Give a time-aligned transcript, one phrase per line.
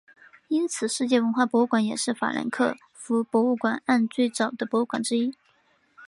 [0.47, 5.35] 因此世界文化博物馆也是法兰克福博物馆岸最早的博物馆之一。